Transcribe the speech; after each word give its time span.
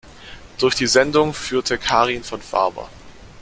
Durch 0.57 0.73
die 0.73 0.87
Sendung 0.87 1.31
führte 1.31 1.77
Karin 1.77 2.23
von 2.23 2.41
Faber. 2.41 2.89